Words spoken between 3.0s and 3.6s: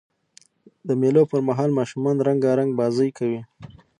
کوي.